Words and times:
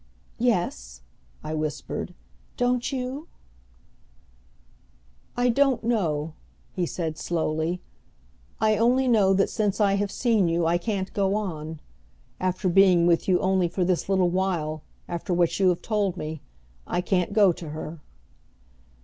"Yes," 0.39 1.01
I 1.43 1.53
whispered. 1.53 2.15
"Don't 2.57 2.91
you?" 2.91 3.27
"I 5.37 5.49
don't 5.49 5.83
know," 5.83 6.33
he 6.71 6.87
said 6.87 7.19
slowly. 7.19 7.81
"I 8.59 8.77
only 8.77 9.07
know 9.07 9.35
that 9.35 9.47
since 9.47 9.79
I 9.79 9.97
have 9.97 10.09
seen 10.11 10.47
you 10.47 10.65
I 10.65 10.79
can't 10.79 11.13
go 11.13 11.35
on. 11.35 11.81
After 12.39 12.67
being 12.67 13.05
with 13.05 13.27
you 13.27 13.39
only 13.41 13.67
for 13.67 13.85
this 13.85 14.09
little 14.09 14.31
while, 14.31 14.81
after 15.07 15.35
what 15.35 15.59
you 15.59 15.69
have 15.69 15.83
told 15.83 16.17
me, 16.17 16.41
I 16.87 17.01
can't 17.01 17.31
go 17.31 17.51
to 17.51 17.69
her." 17.69 18.01